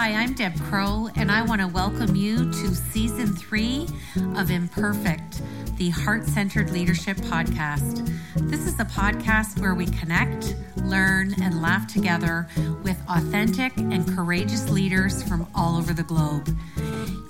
[0.00, 3.88] Hi, I'm Deb Crowe, and I want to welcome you to season three
[4.36, 5.42] of Imperfect,
[5.76, 8.08] the Heart Centered Leadership Podcast.
[8.48, 12.46] This is a podcast where we connect, learn, and laugh together
[12.84, 16.56] with authentic and courageous leaders from all over the globe.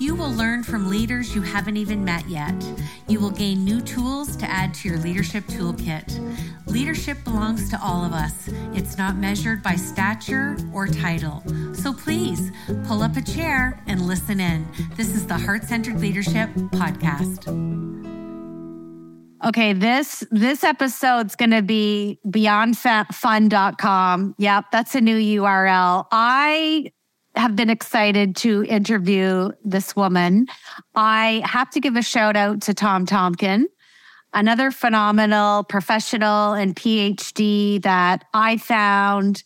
[0.09, 2.55] You will learn from leaders you haven't even met yet.
[3.07, 6.17] You will gain new tools to add to your leadership toolkit.
[6.65, 8.49] Leadership belongs to all of us.
[8.73, 11.43] It's not measured by stature or title.
[11.75, 12.51] So please
[12.85, 14.67] pull up a chair and listen in.
[14.95, 17.45] This is the Heart Centered Leadership Podcast.
[19.45, 24.33] Okay, this this episode's going to be beyondfun.com.
[24.39, 26.07] Yep, that's a new URL.
[26.11, 26.93] I
[27.39, 30.47] have been excited to interview this woman.
[30.95, 33.65] I have to give a shout out to Tom Tompkin,
[34.33, 39.43] another phenomenal professional and PhD that I found.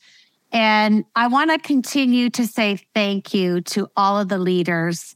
[0.51, 5.15] And I want to continue to say thank you to all of the leaders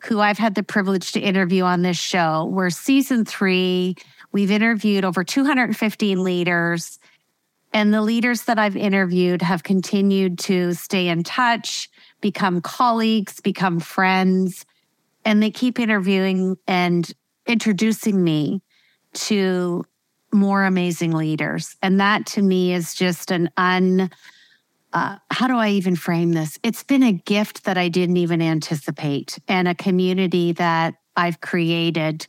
[0.00, 2.44] who I've had the privilege to interview on this show.
[2.52, 3.96] We're season three.
[4.32, 6.98] We've interviewed over 215 leaders.
[7.72, 11.88] And the leaders that I've interviewed have continued to stay in touch
[12.20, 14.66] become colleagues, become friends,
[15.24, 17.10] and they keep interviewing and
[17.46, 18.62] introducing me
[19.12, 19.84] to
[20.32, 21.76] more amazing leaders.
[21.82, 24.10] And that to me is just an un,
[24.92, 26.58] uh, how do I even frame this?
[26.62, 32.26] It's been a gift that I didn't even anticipate and a community that I've created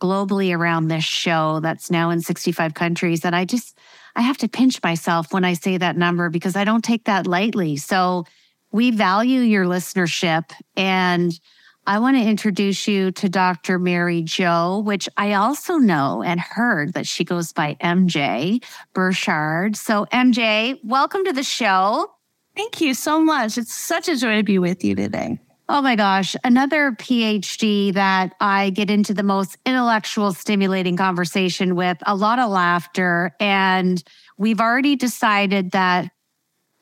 [0.00, 3.24] globally around this show that's now in 65 countries.
[3.24, 3.78] And I just,
[4.16, 7.26] I have to pinch myself when I say that number because I don't take that
[7.26, 7.76] lightly.
[7.76, 8.24] So
[8.72, 11.38] we value your listenership and
[11.84, 13.76] I want to introduce you to Dr.
[13.78, 18.62] Mary Jo, which I also know and heard that she goes by MJ
[18.94, 19.74] Burchard.
[19.74, 22.08] So, MJ, welcome to the show.
[22.54, 23.58] Thank you so much.
[23.58, 25.40] It's such a joy to be with you today.
[25.68, 31.98] Oh my gosh, another PhD that I get into the most intellectual, stimulating conversation with,
[32.06, 33.34] a lot of laughter.
[33.40, 34.02] And
[34.38, 36.12] we've already decided that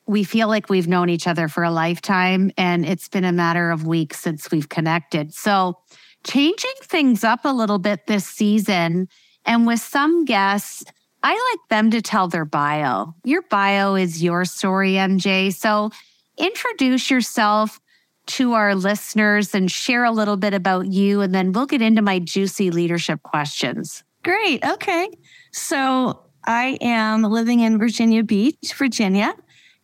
[0.06, 3.71] we feel like we've known each other for a lifetime and it's been a matter
[3.71, 5.33] of weeks since we've connected.
[5.34, 5.78] So,
[6.25, 9.09] changing things up a little bit this season
[9.44, 10.84] and with some guests,
[11.22, 13.15] I like them to tell their bio.
[13.25, 15.53] Your bio is your story, MJ.
[15.53, 15.91] So,
[16.39, 17.81] introduce yourself
[18.27, 22.00] to our listeners and share a little bit about you, and then we'll get into
[22.00, 24.05] my juicy leadership questions.
[24.22, 24.65] Great.
[24.65, 25.10] Okay.
[25.53, 29.34] So, I am living in Virginia Beach, Virginia.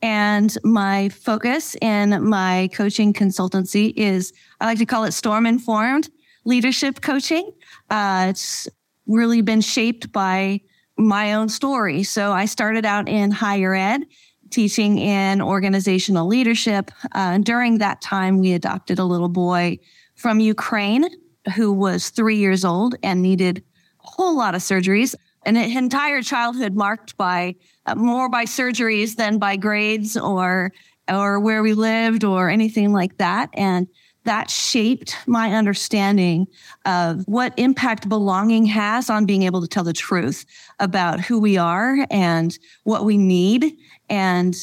[0.03, 6.11] And my focus in my coaching consultancy is I like to call it trauma informed
[6.45, 7.51] leadership coaching.
[7.91, 8.69] Uh, it's
[9.07, 10.61] really been shaped by
[10.97, 12.03] my own story.
[12.03, 14.07] So I started out in higher ed,
[14.51, 16.91] teaching in organizational leadership.
[17.13, 19.79] Uh, during that time, we adopted a little boy
[20.15, 21.07] from Ukraine
[21.55, 23.63] who was three years old and needed
[24.05, 25.15] a whole lot of surgeries.
[25.47, 27.55] An entire childhood marked by
[27.87, 30.73] uh, more by surgeries than by grades or
[31.09, 33.51] or where we lived or anything like that.
[33.55, 33.87] And
[34.25, 36.49] that shaped my understanding
[36.85, 40.45] of what impact belonging has on being able to tell the truth
[40.81, 43.77] about who we are and what we need
[44.11, 44.57] and,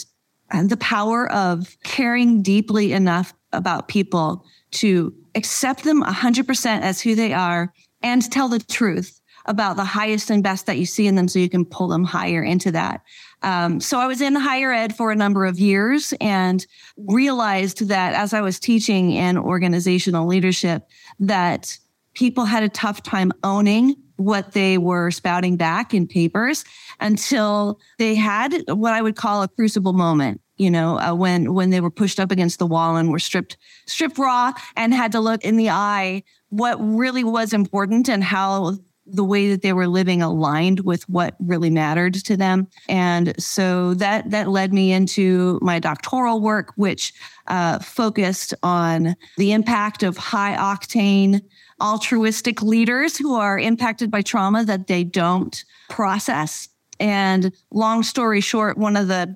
[0.51, 7.15] and the power of caring deeply enough about people to accept them 100% as who
[7.15, 11.15] they are and tell the truth about the highest and best that you see in
[11.15, 13.01] them so you can pull them higher into that.
[13.41, 16.65] Um, so I was in higher ed for a number of years and
[16.97, 20.87] realized that as I was teaching in organizational leadership,
[21.19, 21.77] that
[22.13, 26.63] people had a tough time owning what they were spouting back in papers
[26.99, 31.71] until they had what I would call a crucible moment you know, uh, when when
[31.71, 35.19] they were pushed up against the wall and were stripped stripped raw and had to
[35.19, 39.87] look in the eye what really was important and how the way that they were
[39.87, 42.67] living aligned with what really mattered to them.
[42.87, 47.13] And so that that led me into my doctoral work, which
[47.47, 51.41] uh, focused on the impact of high octane
[51.81, 56.69] altruistic leaders who are impacted by trauma that they don't process.
[56.99, 59.35] And long story short, one of the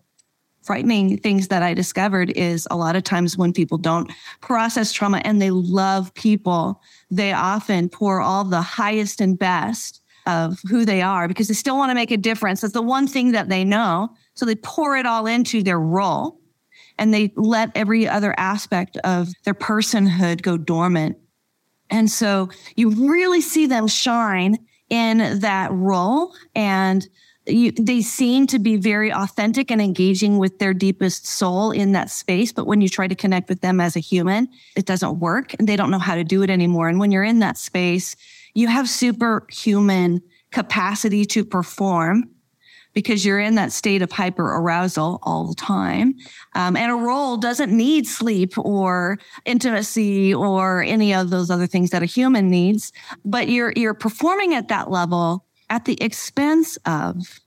[0.67, 4.11] frightening things that I discovered is a lot of times when people don't
[4.41, 10.59] process trauma and they love people, they often pour all the highest and best of
[10.69, 12.59] who they are because they still want to make a difference.
[12.59, 14.09] That's the one thing that they know.
[14.33, 16.37] So they pour it all into their role
[16.99, 21.17] and they let every other aspect of their personhood go dormant.
[21.89, 24.57] And so you really see them shine
[24.89, 27.07] in that role and
[27.47, 32.09] you, they seem to be very authentic and engaging with their deepest soul in that
[32.09, 32.51] space.
[32.51, 35.67] But when you try to connect with them as a human, it doesn't work and
[35.67, 36.89] they don't know how to do it anymore.
[36.89, 38.15] And when you're in that space,
[38.53, 40.21] you have superhuman
[40.51, 42.29] capacity to perform
[42.93, 46.15] because you're in that state of hyper arousal all the time.
[46.55, 51.91] Um, and a role doesn't need sleep or intimacy or any of those other things
[51.91, 52.91] that a human needs,
[53.23, 57.39] but you're, you're performing at that level at the expense of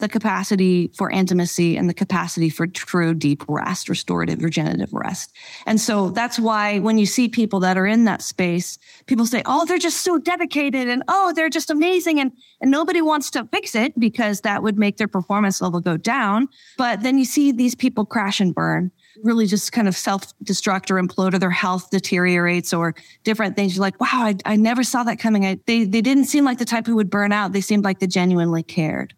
[0.00, 5.32] the capacity for intimacy and the capacity for true deep rest, restorative, regenerative rest.
[5.66, 9.42] And so that's why when you see people that are in that space, people say,
[9.46, 12.18] Oh, they're just so dedicated and oh, they're just amazing.
[12.18, 15.96] And, and nobody wants to fix it because that would make their performance level go
[15.96, 16.48] down.
[16.76, 18.90] But then you see these people crash and burn
[19.22, 22.94] really just kind of self destruct or implode or their health deteriorates or
[23.24, 23.76] different things.
[23.76, 25.44] You're like, wow, I, I never saw that coming.
[25.46, 27.52] I, they, they didn't seem like the type who would burn out.
[27.52, 29.14] They seemed like they genuinely cared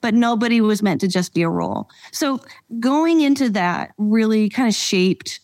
[0.00, 1.88] but nobody was meant to just be a role.
[2.12, 2.40] So
[2.78, 5.40] going into that really kind of shaped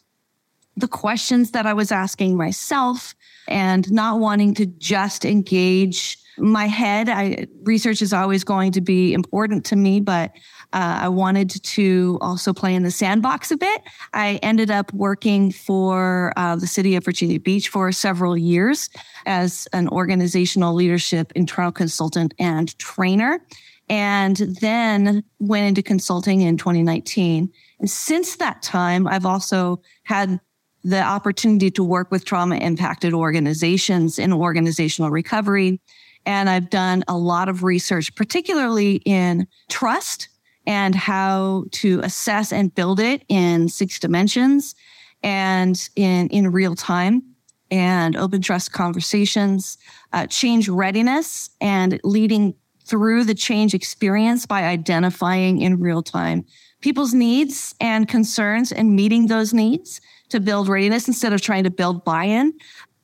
[0.77, 3.15] the questions that I was asking myself
[3.49, 7.09] and not wanting to just engage my head.
[7.09, 10.33] I, research is always going to be important to me, but
[10.77, 13.81] uh, I wanted to also play in the sandbox a bit.
[14.13, 18.91] I ended up working for uh, the city of Virginia Beach for several years
[19.25, 23.41] as an organizational leadership internal consultant and trainer
[23.89, 27.51] and then went into consulting in 2019.
[27.81, 30.39] And since that time, I've also had
[30.85, 35.81] the opportunity to work with trauma impacted organizations in organizational recovery.
[36.27, 40.29] And I've done a lot of research, particularly in trust
[40.67, 44.75] and how to assess and build it in six dimensions
[45.23, 47.23] and in, in real time.
[47.71, 49.77] And open trust conversations,
[50.13, 52.55] uh, change readiness and leading
[52.85, 56.45] through the change experience by identifying in real time
[56.81, 61.71] people's needs and concerns and meeting those needs to build readiness instead of trying to
[61.71, 62.53] build buy-in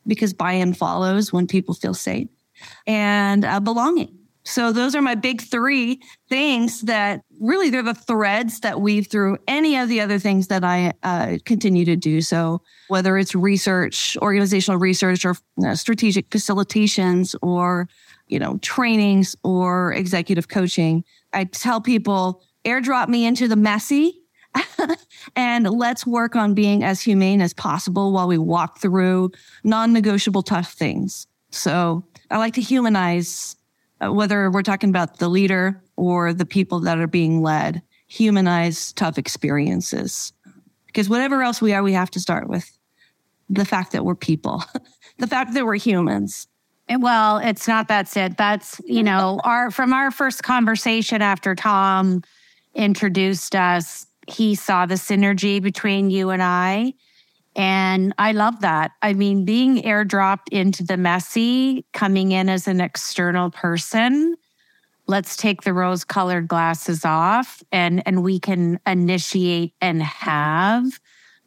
[0.07, 2.29] because buy-in follows when people feel safe
[2.87, 8.61] and uh, belonging so those are my big three things that really they're the threads
[8.61, 12.21] that weave through any of the other things that I uh, continue to do.
[12.21, 17.89] So whether it's research, organizational research, or you know, strategic facilitations, or
[18.27, 21.05] you know, trainings or executive coaching.
[21.33, 24.23] I tell people airdrop me into the messy
[25.37, 29.31] and let's work on being as humane as possible while we walk through
[29.65, 31.27] non-negotiable tough things.
[31.51, 33.57] So I like to humanize
[34.11, 39.19] whether we're talking about the leader or the people that are being led, humanize tough
[39.19, 40.33] experiences.
[40.87, 42.71] Because whatever else we are, we have to start with
[43.49, 44.65] the fact that we're people,
[45.19, 46.49] the fact that we're humans.
[46.91, 48.37] Well, it's not that's it.
[48.37, 52.23] That's, you know, our from our first conversation after Tom
[52.75, 56.95] introduced us, he saw the synergy between you and I.
[57.55, 58.93] And I love that.
[59.03, 64.37] I mean, being airdropped into the messy, coming in as an external person,
[65.07, 70.85] let's take the rose colored glasses off and and we can initiate and have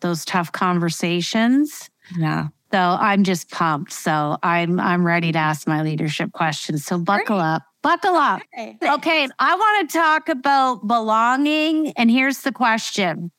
[0.01, 1.89] those tough conversations.
[2.17, 2.47] Yeah.
[2.71, 3.91] So I'm just pumped.
[3.91, 6.85] So I'm I'm ready to ask my leadership questions.
[6.85, 7.45] So buckle Great.
[7.45, 7.63] up.
[7.81, 8.41] Buckle up.
[8.53, 8.77] Okay.
[8.81, 13.31] okay, I want to talk about belonging and here's the question.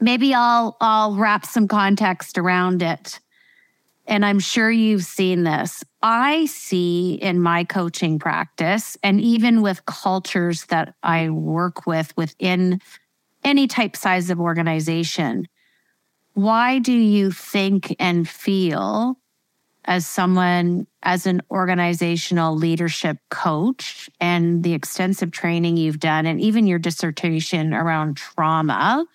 [0.00, 3.20] Maybe I'll I'll wrap some context around it.
[4.08, 5.82] And I'm sure you've seen this.
[6.00, 12.80] I see in my coaching practice and even with cultures that I work with within
[13.42, 15.48] any type size of organization,
[16.34, 19.18] why do you think and feel
[19.86, 26.66] as someone, as an organizational leadership coach, and the extensive training you've done, and even
[26.66, 29.06] your dissertation around trauma?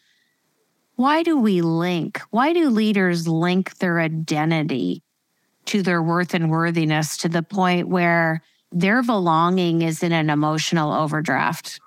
[0.95, 2.21] Why do we link?
[2.29, 5.03] Why do leaders link their identity
[5.65, 10.91] to their worth and worthiness to the point where their belonging is in an emotional
[10.91, 11.79] overdraft?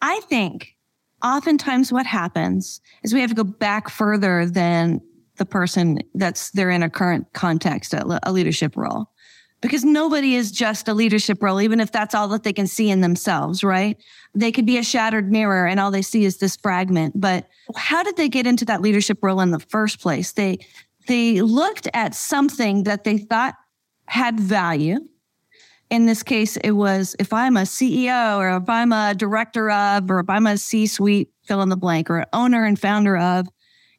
[0.00, 0.76] I think
[1.22, 5.00] oftentimes what happens is we have to go back further than
[5.36, 9.08] the person that's they're in a current context, a, a leadership role.
[9.62, 12.90] Because nobody is just a leadership role, even if that's all that they can see
[12.90, 13.96] in themselves, right?
[14.34, 17.18] They could be a shattered mirror and all they see is this fragment.
[17.18, 20.32] But how did they get into that leadership role in the first place?
[20.32, 20.58] They,
[21.06, 23.54] they looked at something that they thought
[24.06, 24.98] had value
[25.92, 30.10] in this case, it was if I'm a CEO or if I'm a director of,
[30.10, 33.46] or if I'm a C suite, fill in the blank, or owner and founder of,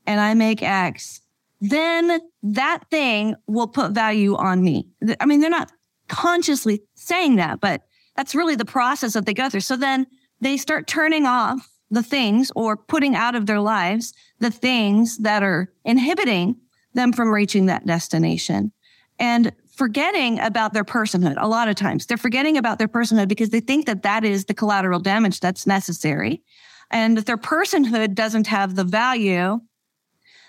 [0.07, 1.21] and I make X,
[1.63, 4.89] then that thing will put value on me.
[5.21, 5.71] I mean, they're not
[6.09, 7.83] consciously saying that, but
[8.17, 9.61] that's really the process that they go through.
[9.61, 10.05] So then
[10.41, 15.41] they start turning off the things or putting out of their lives the things that
[15.41, 16.57] are inhibiting
[16.95, 18.73] them from reaching that destination
[19.17, 21.35] and forgetting about their personhood.
[21.37, 24.45] A lot of times they're forgetting about their personhood because they think that that is
[24.45, 26.43] the collateral damage that's necessary
[26.91, 29.61] and that their personhood doesn't have the value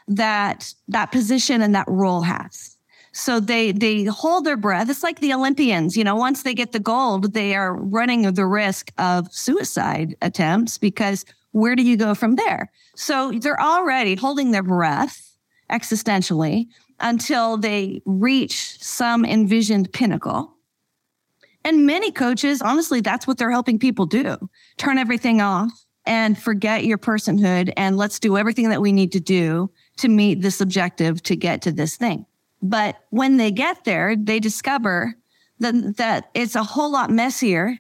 [0.09, 2.77] that that position and that role has.
[3.13, 4.91] So they they hold their breath.
[4.91, 8.47] It's like the Olympians, you know, once they get the gold, they are running the
[8.47, 12.73] risk of suicide attempts because where do you go from there?
[12.97, 15.37] So they're already holding their breath
[15.71, 16.67] existentially
[16.99, 20.53] until they reach some envisioned pinnacle.
[21.65, 24.37] And many coaches, honestly, that's what they're helping people do.
[24.77, 25.71] Turn everything off
[26.05, 30.43] and forget your personhood and let's do everything that we need to do to meet
[30.43, 32.27] this objective to get to this thing.
[32.63, 35.15] But when they get there, they discover
[35.61, 37.79] that, that it's a whole lot messier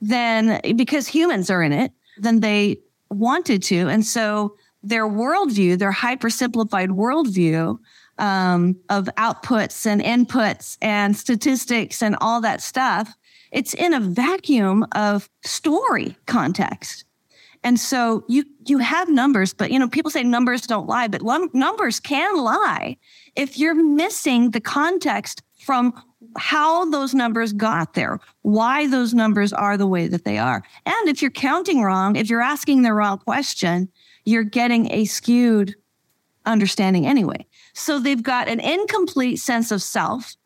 [0.00, 2.78] than because humans are in it than they
[3.10, 3.88] wanted to.
[3.88, 7.78] And so their worldview, their hyper simplified worldview
[8.18, 13.12] um, of outputs and inputs and statistics and all that stuff,
[13.50, 17.04] it's in a vacuum of story context.
[17.62, 21.22] And so you you have numbers, but you know people say numbers don't lie, but
[21.22, 22.96] lum- numbers can lie
[23.36, 25.92] if you're missing the context from
[26.36, 30.62] how those numbers got there, why those numbers are the way that they are.
[30.86, 33.88] And if you're counting wrong, if you're asking the wrong question,
[34.24, 35.74] you're getting a skewed
[36.46, 37.46] understanding anyway.
[37.74, 40.36] So they've got an incomplete sense of self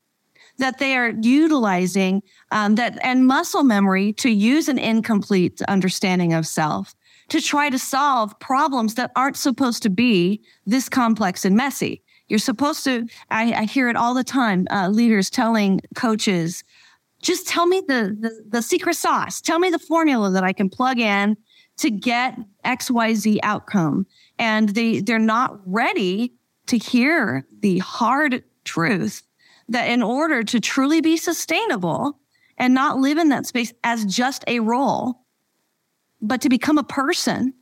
[0.59, 6.47] that they are utilizing um, that and muscle memory to use an incomplete understanding of
[6.47, 6.95] self
[7.29, 12.03] to try to solve problems that aren't supposed to be this complex and messy.
[12.29, 16.65] You're supposed to, I, I hear it all the time, uh, leaders telling coaches,
[17.23, 19.41] just tell me the, the, the secret sauce.
[19.41, 21.37] Tell me the formula that I can plug in
[21.79, 24.07] to get XYZ outcome.
[24.39, 26.35] And they, they're not ready
[26.67, 29.23] to hear the hard truth
[29.69, 32.19] that in order to truly be sustainable
[32.59, 35.24] and not live in that space as just a role,
[36.25, 37.55] but to become a person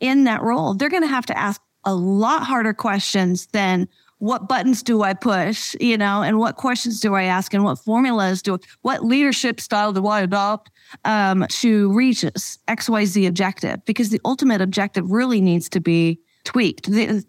[0.00, 4.48] in that role, they're going to have to ask a lot harder questions than what
[4.48, 8.40] buttons do I push, you know, and what questions do I ask and what formulas
[8.40, 10.70] do, what leadership style do I adopt
[11.04, 13.84] um, to reach XYZ objective?
[13.84, 16.88] Because the ultimate objective really needs to be tweaked.
[16.88, 17.24] The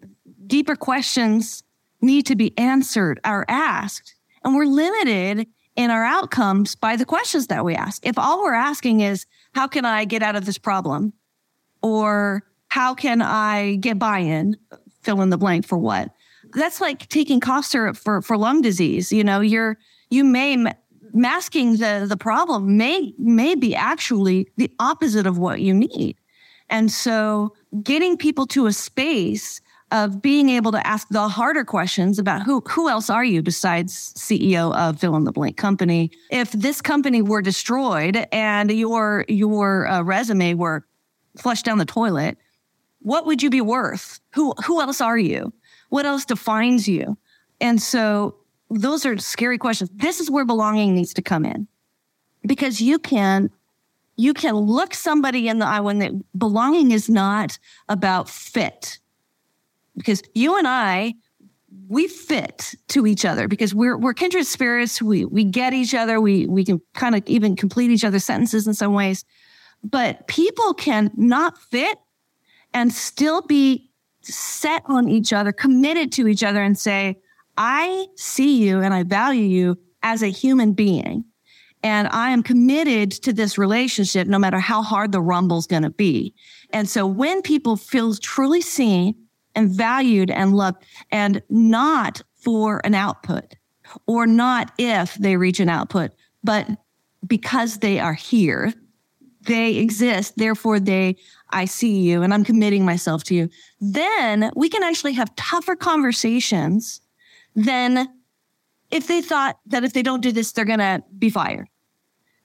[0.46, 1.64] deeper questions
[2.00, 4.14] need to be answered or asked.
[4.44, 8.06] And we're limited in our outcomes by the questions that we ask.
[8.06, 11.12] If all we're asking is, how can I get out of this problem?
[11.82, 14.56] Or how can I get buy in?
[15.02, 16.10] Fill in the blank for what?
[16.54, 19.12] That's like taking cough syrup for, for lung disease.
[19.12, 19.78] You know, you're,
[20.10, 20.56] you may
[21.12, 26.16] masking the, the problem may, may be actually the opposite of what you need.
[26.68, 29.60] And so getting people to a space
[29.90, 34.12] of being able to ask the harder questions about who who else are you besides
[34.14, 36.10] CEO of fill in the blank company.
[36.30, 40.86] If this company were destroyed and your your uh, resume were
[41.36, 42.38] flushed down the toilet,
[43.00, 44.20] what would you be worth?
[44.34, 45.52] Who who else are you?
[45.90, 47.16] What else defines you?
[47.60, 48.36] And so
[48.70, 49.90] those are scary questions.
[49.94, 51.68] This is where belonging needs to come in.
[52.42, 53.50] Because you can
[54.16, 58.98] you can look somebody in the eye when the belonging is not about fit.
[59.96, 61.14] Because you and I,
[61.88, 65.02] we fit to each other because we're we're kindred spirits.
[65.02, 66.20] We we get each other.
[66.20, 69.24] We we can kind of even complete each other's sentences in some ways.
[69.82, 71.98] But people can not fit
[72.72, 73.90] and still be
[74.22, 77.20] set on each other, committed to each other, and say,
[77.56, 81.24] I see you and I value you as a human being.
[81.82, 85.90] And I am committed to this relationship no matter how hard the rumble's going to
[85.90, 86.34] be.
[86.70, 89.14] And so when people feel truly seen
[89.54, 93.56] and valued and loved and not for an output
[94.06, 96.68] or not if they reach an output, but
[97.26, 98.72] because they are here,
[99.42, 100.34] they exist.
[100.36, 101.16] Therefore, they
[101.50, 103.48] I see you and I'm committing myself to you,
[103.80, 107.00] then we can actually have tougher conversations
[107.54, 108.08] than
[108.90, 111.68] if they thought that if they don't do this, they're going to be fired.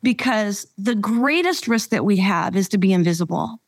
[0.02, 3.60] Because the greatest risk that we have is to be invisible,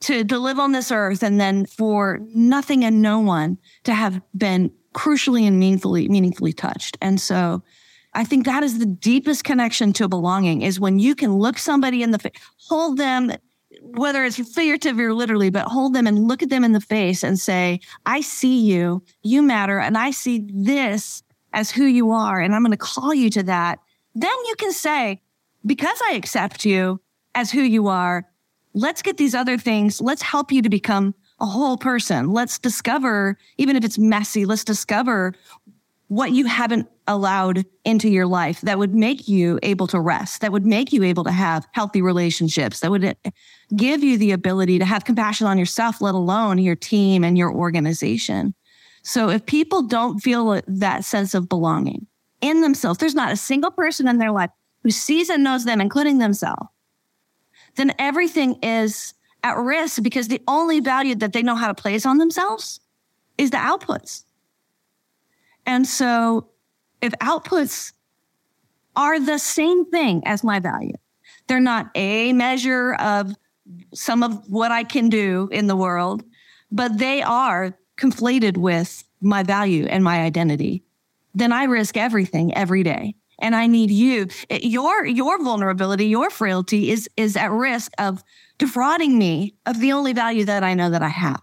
[0.00, 4.20] to, to live on this earth and then for nothing and no one to have
[4.36, 6.96] been crucially and meaningfully, meaningfully touched.
[7.00, 7.62] And so
[8.14, 12.02] I think that is the deepest connection to belonging is when you can look somebody
[12.02, 12.32] in the face,
[12.68, 13.32] hold them,
[13.82, 17.22] whether it's figurative or literally, but hold them and look at them in the face
[17.22, 21.22] and say, I see you, you matter, and I see this
[21.52, 23.78] as who you are, and I'm going to call you to that.
[24.14, 25.20] Then you can say,
[25.64, 27.00] because I accept you
[27.34, 28.24] as who you are,
[28.76, 30.00] let's get these other things.
[30.00, 32.32] Let's help you to become a whole person.
[32.32, 35.34] Let's discover, even if it's messy, let's discover
[36.08, 40.52] what you haven't allowed into your life that would make you able to rest, that
[40.52, 43.16] would make you able to have healthy relationships, that would
[43.74, 47.52] give you the ability to have compassion on yourself, let alone your team and your
[47.52, 48.54] organization.
[49.02, 52.06] So if people don't feel that sense of belonging
[52.40, 54.50] in themselves, there's not a single person in their life
[54.82, 56.68] who sees and knows them, including themselves,
[57.76, 62.04] then everything is at risk because the only value that they know how to place
[62.04, 62.80] on themselves
[63.38, 64.24] is the outputs.
[65.66, 66.48] And so
[67.02, 67.92] if outputs
[68.94, 70.94] are the same thing as my value,
[71.46, 73.34] they're not a measure of
[73.94, 76.24] some of what I can do in the world,
[76.70, 80.82] but they are conflated with my value and my identity,
[81.34, 83.14] then I risk everything every day.
[83.38, 84.28] And I need you.
[84.50, 88.22] Your your vulnerability, your frailty is is at risk of
[88.58, 91.42] defrauding me of the only value that I know that I have.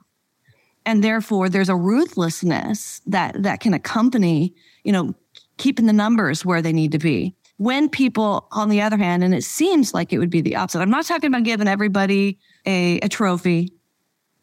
[0.85, 5.13] And therefore there's a ruthlessness that that can accompany, you know,
[5.57, 7.35] keeping the numbers where they need to be.
[7.57, 10.79] When people, on the other hand, and it seems like it would be the opposite.
[10.79, 13.71] I'm not talking about giving everybody a, a trophy.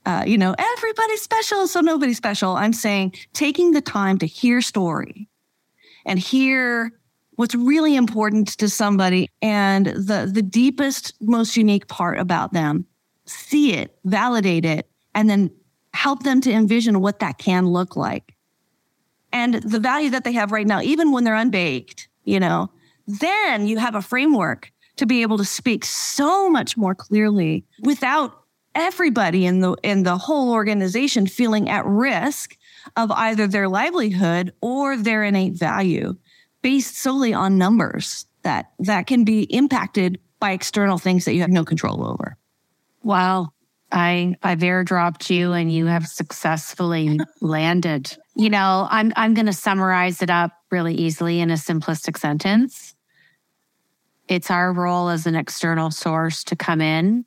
[0.07, 2.53] Uh, you know, everybody's special, so nobody's special.
[2.53, 5.29] I'm saying taking the time to hear story
[6.07, 6.93] and hear
[7.41, 12.87] what's really important to somebody and the the deepest, most unique part about them.
[13.27, 15.51] See it, validate it, and then
[15.95, 18.37] help them to envision what that can look like
[19.33, 22.71] and the value that they have right now, even when they're unbaked, you know,
[23.07, 28.45] then you have a framework to be able to speak so much more clearly without
[28.75, 32.57] everybody in the in the whole organization feeling at risk
[32.97, 36.15] of either their livelihood or their innate value
[36.63, 41.51] based solely on numbers that that can be impacted by external things that you have
[41.51, 42.37] no control over.
[43.03, 43.51] Wow.
[43.93, 48.17] I I've airdropped you and you have successfully landed.
[48.35, 52.95] You know, I'm I'm going to summarize it up really easily in a simplistic sentence.
[54.29, 57.25] It's our role as an external source to come in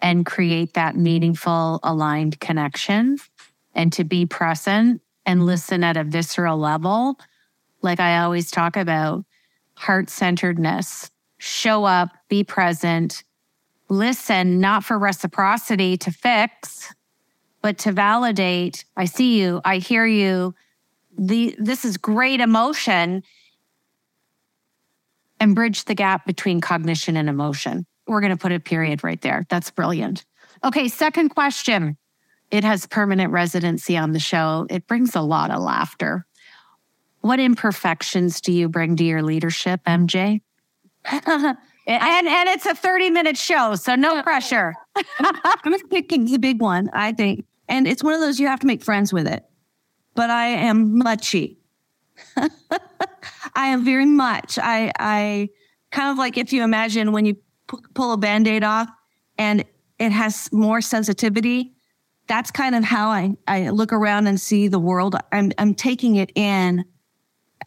[0.00, 3.18] and create that meaningful aligned connection
[3.74, 7.18] and to be present and listen at a visceral level
[7.82, 9.24] like I always talk about
[9.74, 11.10] heart-centeredness.
[11.38, 13.24] Show up, be present,
[13.88, 16.94] listen, not for reciprocity to fix,
[17.62, 18.84] but to validate.
[18.96, 19.60] I see you.
[19.64, 20.54] I hear you.
[21.18, 23.22] The, this is great emotion
[25.40, 27.86] and bridge the gap between cognition and emotion.
[28.06, 29.46] We're going to put a period right there.
[29.48, 30.24] That's brilliant.
[30.62, 31.96] Okay, second question.
[32.50, 34.66] It has permanent residency on the show.
[34.68, 36.26] It brings a lot of laughter.
[37.20, 40.40] What imperfections do you bring to your leadership, MJ?
[41.86, 44.74] And and it's a 30 minute show, so no pressure.
[45.18, 47.46] I'm picking the big one, I think.
[47.68, 49.44] And it's one of those you have to make friends with it.
[50.14, 51.56] But I am muchy.
[52.36, 54.58] I am very much.
[54.62, 55.48] I I
[55.90, 57.34] kind of like if you imagine when you
[57.68, 58.88] p- pull a band-aid off
[59.36, 59.64] and
[59.98, 61.72] it has more sensitivity,
[62.28, 65.16] that's kind of how I, I look around and see the world.
[65.32, 66.84] I'm I'm taking it in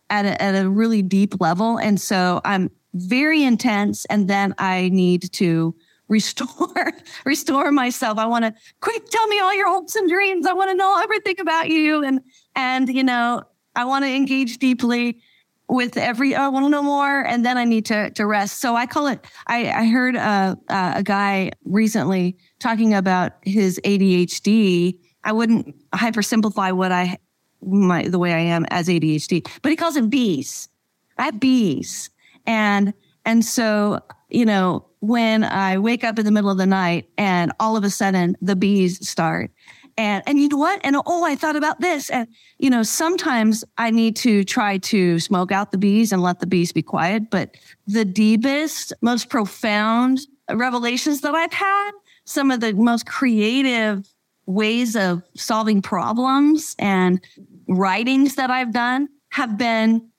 [0.09, 1.77] at a, at a really deep level.
[1.77, 5.75] And so I'm very intense and then I need to
[6.07, 6.93] restore
[7.25, 8.17] restore myself.
[8.17, 10.45] I want to quick tell me all your hopes and dreams.
[10.45, 12.21] I want to know everything about you and
[12.55, 13.43] and you know,
[13.75, 15.21] I want to engage deeply
[15.67, 18.59] with every I want to know more and then I need to to rest.
[18.59, 24.99] So I call it I I heard a a guy recently talking about his ADHD.
[25.23, 27.17] I wouldn't hypersimplify what I
[27.65, 30.69] my the way I am as ADHD, but he calls it bees.
[31.17, 32.09] I have bees.
[32.45, 32.93] And,
[33.25, 37.51] and so, you know, when I wake up in the middle of the night and
[37.59, 39.51] all of a sudden the bees start
[39.97, 40.81] and, and you know what?
[40.83, 42.09] And oh, I thought about this.
[42.09, 46.39] And, you know, sometimes I need to try to smoke out the bees and let
[46.39, 47.29] the bees be quiet.
[47.29, 50.21] But the deepest, most profound
[50.51, 51.91] revelations that I've had,
[52.25, 54.07] some of the most creative
[54.45, 57.21] ways of solving problems and
[57.67, 60.09] writings that I've done have been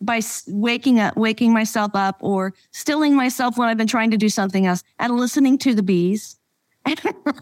[0.00, 4.28] by waking up, waking myself up or stilling myself when I've been trying to do
[4.28, 6.38] something else and listening to the bees
[6.84, 7.00] and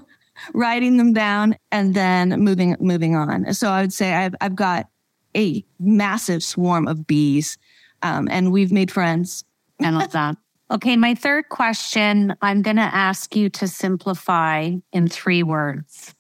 [0.55, 3.53] writing them down and then moving, moving on.
[3.53, 4.89] So I would say I've, I've got
[5.37, 7.59] a massive swarm of bees.
[8.03, 9.45] Um, and we've made friends.
[9.83, 10.37] I love that.
[10.69, 10.97] Okay.
[10.97, 16.16] My third question, I'm going to ask you to simplify in three words.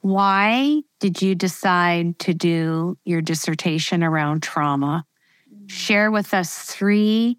[0.00, 5.04] Why did you decide to do your dissertation around trauma?
[5.70, 7.38] share with us three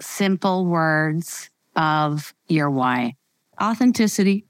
[0.00, 3.14] simple words of your why?
[3.62, 4.46] Authenticity,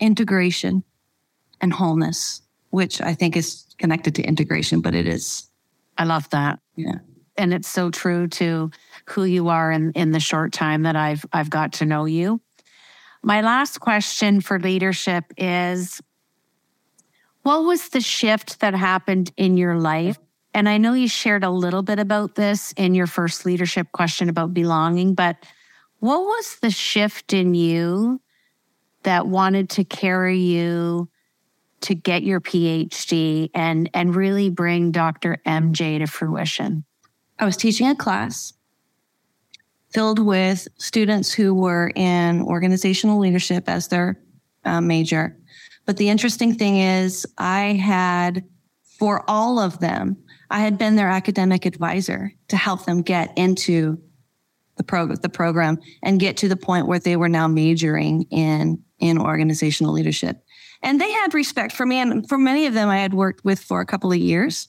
[0.00, 0.84] integration,
[1.60, 5.50] and wholeness, which I think is connected to integration, but it is.
[5.98, 6.60] I love that.
[6.76, 6.98] Yeah.
[7.36, 8.70] And it's so true to
[9.06, 12.40] who you are in, in the short time that I've I've got to know you.
[13.22, 16.00] My last question for leadership is
[17.46, 20.18] what was the shift that happened in your life?
[20.52, 24.28] And I know you shared a little bit about this in your first leadership question
[24.28, 25.36] about belonging, but
[26.00, 28.20] what was the shift in you
[29.04, 31.08] that wanted to carry you
[31.82, 35.36] to get your PhD and and really bring Dr.
[35.46, 36.84] MJ to fruition?
[37.38, 38.54] I was teaching a class
[39.90, 44.20] filled with students who were in organizational leadership as their
[44.64, 45.36] uh, major.
[45.86, 48.44] But the interesting thing is, I had,
[48.98, 50.16] for all of them,
[50.50, 54.00] I had been their academic advisor to help them get into
[54.76, 58.82] the, prog- the program and get to the point where they were now majoring in,
[58.98, 60.44] in organizational leadership.
[60.82, 61.98] And they had respect for me.
[61.98, 64.68] And for many of them, I had worked with for a couple of years.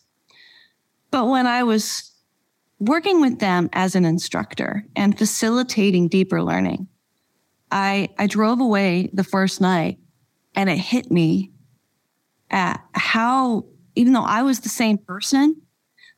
[1.11, 2.11] But when I was
[2.79, 6.87] working with them as an instructor and facilitating deeper learning,
[7.71, 9.97] I, I drove away the first night
[10.57, 11.51] and it hit me
[12.49, 13.63] at how,
[13.95, 15.61] even though I was the same person,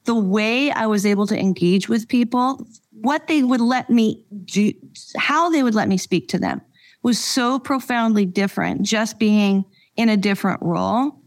[0.06, 4.72] the way I was able to engage with people, what they would let me do,
[5.18, 6.62] how they would let me speak to them
[7.04, 9.66] was so profoundly different just being
[9.98, 11.22] in a different role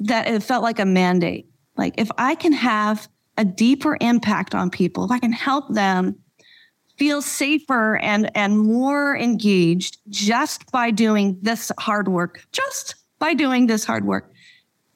[0.00, 1.46] that it felt like a mandate.
[1.76, 6.16] Like if I can have a deeper impact on people, if I can help them
[6.98, 13.66] feel safer and, and more engaged just by doing this hard work, just by doing
[13.68, 14.32] this hard work,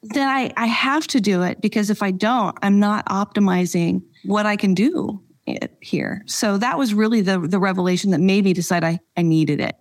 [0.02, 4.46] then I, I have to do it because if I don't, I'm not optimizing what
[4.46, 5.22] I can do
[5.80, 6.22] here.
[6.26, 9.76] So that was really the, the revelation that made me decide I, I needed it.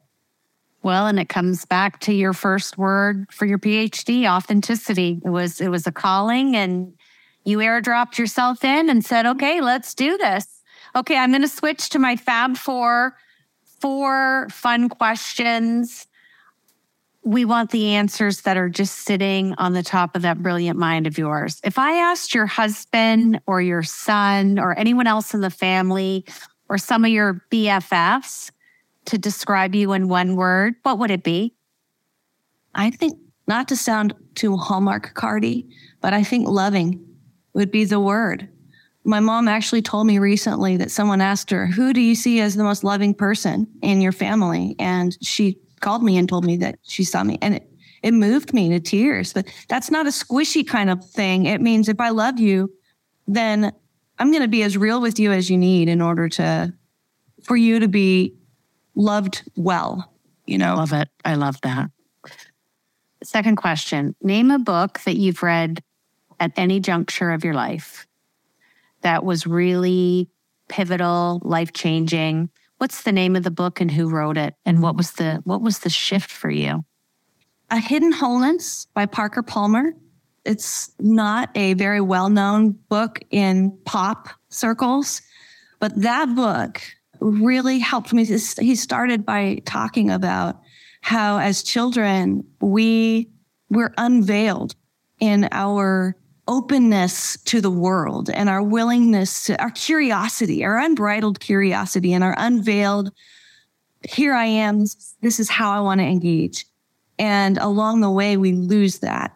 [0.84, 5.22] Well, and it comes back to your first word for your PhD, authenticity.
[5.24, 6.94] It was it was a calling and
[7.44, 10.61] you airdropped yourself in and said, "Okay, let's do this."
[10.96, 13.16] Okay, I'm going to switch to my Fab 4
[13.82, 16.08] four fun questions.
[17.24, 21.08] We want the answers that are just sitting on the top of that brilliant mind
[21.08, 21.60] of yours.
[21.64, 26.26] If I asked your husband or your son or anyone else in the family
[26.70, 28.52] or some of your BFFs,
[29.06, 31.56] to describe you in one word, what would it be?
[32.76, 35.68] I think not to sound too Hallmark cardy,
[36.02, 37.04] but I think loving
[37.54, 38.48] would be the word.
[39.04, 42.56] My mom actually told me recently that someone asked her, Who do you see as
[42.56, 44.76] the most loving person in your family?
[44.78, 47.40] And she called me and told me that she saw me.
[47.42, 47.70] And it,
[48.04, 49.34] it moved me to tears.
[49.34, 51.46] But that's not a squishy kind of thing.
[51.46, 52.72] It means if I love you,
[53.28, 53.72] then
[54.20, 56.74] I'm going to be as real with you as you need in order to,
[57.44, 58.36] for you to be
[58.94, 60.14] loved well,
[60.46, 60.76] you know.
[60.76, 61.10] Love it.
[61.26, 61.90] I love that.
[63.24, 65.84] Second question Name a book that you've read
[66.40, 68.06] at any juncture of your life
[69.02, 70.30] that was really
[70.70, 72.50] pivotal, life changing.
[72.78, 74.56] What's the name of the book and who wrote it?
[74.66, 76.84] And what was the what was the shift for you?
[77.70, 79.94] A Hidden Wholeness by Parker Palmer.
[80.44, 85.22] It's not a very well-known book in pop circles,
[85.80, 86.82] but that book
[87.20, 88.26] really helped me.
[88.26, 90.60] He started by talking about
[91.02, 93.30] how as children, we
[93.70, 94.76] were unveiled
[95.20, 96.16] in our
[96.52, 102.36] openness to the world and our willingness to our curiosity, our unbridled curiosity and our
[102.38, 103.10] unveiled,
[104.04, 104.82] here I am.
[105.22, 106.66] This is how I want to engage.
[107.18, 109.34] And along the way, we lose that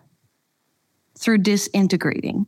[1.17, 2.45] through disintegrating.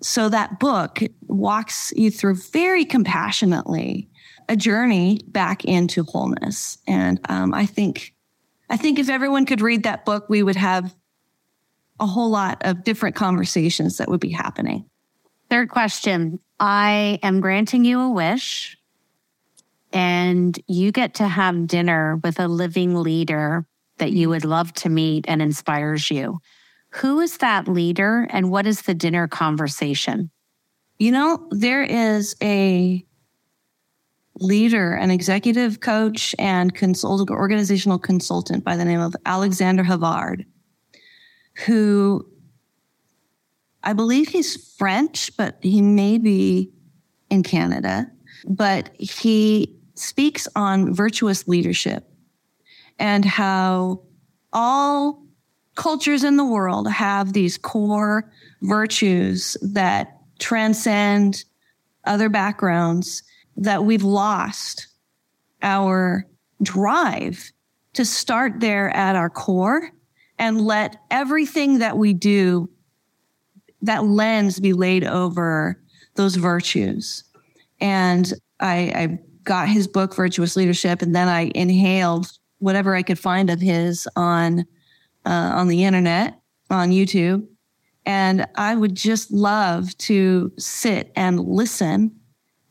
[0.00, 4.08] So that book walks you through very compassionately
[4.48, 6.78] a journey back into wholeness.
[6.86, 8.14] And um, I think,
[8.70, 10.94] I think if everyone could read that book, we would have
[12.00, 14.88] a whole lot of different conversations that would be happening.
[15.50, 18.76] Third question I am granting you a wish,
[19.92, 23.66] and you get to have dinner with a living leader
[23.98, 26.40] that you would love to meet and inspires you.
[26.90, 30.30] Who is that leader, and what is the dinner conversation?
[30.98, 33.04] You know, there is a
[34.40, 40.44] leader, an executive coach, and consult, organizational consultant by the name of Alexander Havard,
[41.66, 42.26] who
[43.82, 46.72] I believe he's French, but he may be
[47.30, 48.10] in Canada.
[48.46, 52.08] But he speaks on virtuous leadership
[52.98, 54.02] and how
[54.52, 55.22] all
[55.74, 58.30] cultures in the world have these core
[58.62, 61.44] virtues that transcend
[62.04, 63.22] other backgrounds
[63.56, 64.88] that we've lost
[65.62, 66.26] our
[66.62, 67.52] drive
[67.92, 69.90] to start there at our core
[70.38, 72.70] and let everything that we do,
[73.82, 75.80] that lens be laid over
[76.14, 77.24] those virtues.
[77.80, 82.26] And I, I got his book, Virtuous Leadership, and then I inhaled
[82.58, 84.66] whatever I could find of his on
[85.24, 87.46] uh, on the internet, on YouTube.
[88.06, 92.16] And I would just love to sit and listen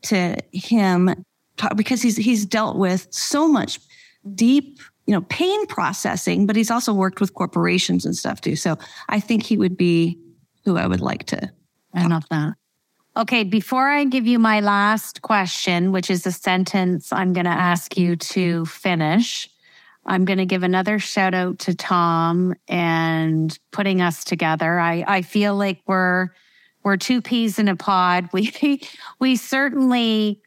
[0.02, 1.24] to him
[1.56, 3.80] talk because he's he's dealt with so much
[4.34, 8.54] deep, you know, pain processing, but he's also worked with corporations and stuff too.
[8.54, 8.76] So
[9.08, 10.18] I think he would be
[10.66, 11.50] who I would like to.
[11.94, 12.52] I love that.
[13.16, 17.50] Okay, before I give you my last question, which is a sentence I'm going to
[17.50, 19.48] ask you to finish,
[20.04, 24.78] I'm going to give another shout out to Tom and putting us together.
[24.78, 26.28] I, I feel like we're
[26.84, 28.28] we're two peas in a pod.
[28.32, 28.82] We
[29.18, 30.42] we certainly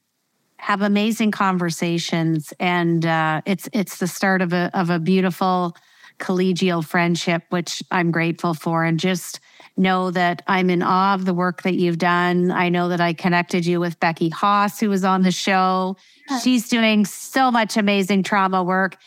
[0.62, 5.76] have amazing conversations, and uh, it's it's the start of a of a beautiful
[6.19, 9.39] collegial friendship, which I'm grateful for, and just
[9.76, 12.52] know that I'm in awe of the work that you've done.
[12.52, 15.97] I know that I connected you with Becky Haas, who was on the show.
[16.43, 18.97] She's doing so much amazing trauma work.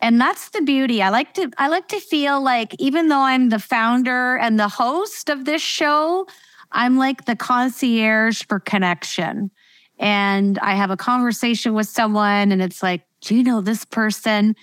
[0.00, 1.02] And that's the beauty.
[1.02, 4.68] I like to I like to feel like even though I'm the founder and the
[4.68, 6.26] host of this show,
[6.70, 9.50] I'm like the concierge for connection
[9.98, 14.54] and I have a conversation with someone and it's like, do you know this person?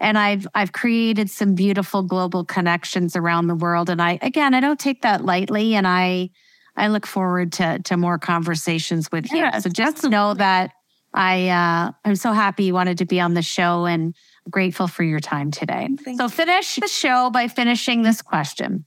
[0.00, 3.90] And I've I've created some beautiful global connections around the world.
[3.90, 6.30] And I again I don't take that lightly and I
[6.76, 9.48] I look forward to to more conversations with you.
[9.60, 10.72] so just know that
[11.12, 14.14] I uh I'm so happy you wanted to be on the show and
[14.50, 15.88] grateful for your time today.
[16.04, 18.84] Thank so finish the show by finishing this question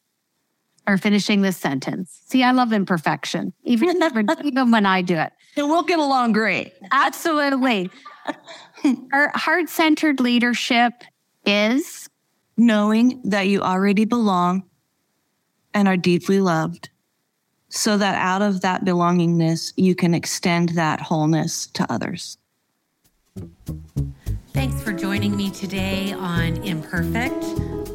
[0.88, 2.22] or finishing this sentence.
[2.28, 4.02] See, I love imperfection, even,
[4.44, 5.34] even when I do it.
[5.58, 6.74] And we'll get along great.
[6.92, 7.92] Absolutely.
[9.14, 10.94] Our heart centered leadership
[11.46, 12.10] is
[12.56, 14.64] knowing that you already belong
[15.74, 16.90] and are deeply loved,
[17.70, 22.38] so that out of that belongingness, you can extend that wholeness to others.
[24.54, 27.42] Thanks for joining me today on Imperfect,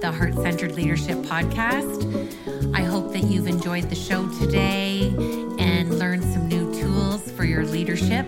[0.01, 2.33] the Heart Centered Leadership Podcast.
[2.75, 5.13] I hope that you've enjoyed the show today
[5.59, 8.27] and learned some new tools for your leadership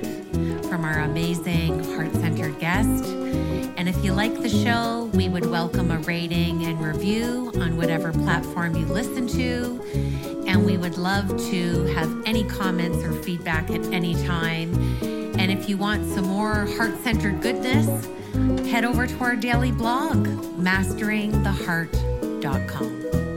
[0.69, 3.07] from our amazing heart centered guest.
[3.77, 8.13] And if you like the show, we would welcome a rating and review on whatever
[8.13, 9.81] platform you listen to.
[10.47, 14.75] And we would love to have any comments or feedback at any time.
[15.39, 18.07] And if you want some more heart centered goodness,
[18.71, 20.27] head over to our daily blog,
[20.59, 23.34] masteringtheheart.com.